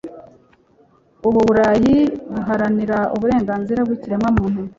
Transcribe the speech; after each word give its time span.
u 1.27 1.29
burayi 1.33 1.95
buharanira 2.33 2.97
uburenganzira 3.15 3.79
bw 3.87 3.91
ikiremwamuntu 3.97 4.61